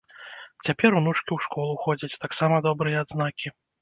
Цяпер 0.67 0.91
унучкі 1.01 1.21
ў 1.33 1.39
школу 1.47 1.73
ходзяць, 1.83 2.21
таксама 2.25 2.55
добрыя 2.69 2.97
адзнакі. 3.07 3.47